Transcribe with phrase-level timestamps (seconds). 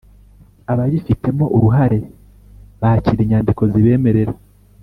[0.71, 1.99] Abayifitemo uruhare
[2.81, 4.33] bakira inyandiko zibemerera